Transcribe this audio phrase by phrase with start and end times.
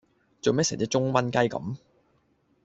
[0.41, 1.77] 做咩成隻舂瘟雞咁